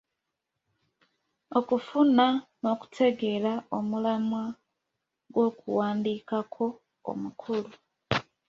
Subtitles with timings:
[1.57, 2.25] Okufuna
[2.61, 4.43] n'okutegeera omulamwa
[5.33, 6.65] gw'okuwandiikako
[7.11, 7.71] omukulu.